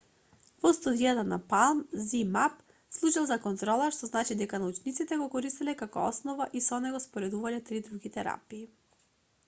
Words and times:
во 0.65 0.69
студијата 0.75 1.23
на 1.31 1.37
palm 1.49 1.81
zmapp 2.05 2.63
служел 2.99 3.27
за 3.31 3.37
контрола 3.43 3.89
што 3.97 4.09
значи 4.11 4.37
дека 4.39 4.59
научниците 4.63 5.17
го 5.23 5.27
користеле 5.35 5.75
како 5.83 6.05
основа 6.13 6.47
и 6.61 6.63
со 6.69 6.79
него 6.87 7.03
споредувале 7.05 7.61
три 7.69 7.83
други 7.91 8.13
терапии 8.17 8.63